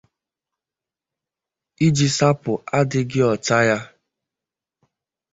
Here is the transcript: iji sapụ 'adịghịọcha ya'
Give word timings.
iji 1.85 2.07
sapụ 2.17 2.51
'adịghịọcha 2.67 3.57
ya' 3.69 3.79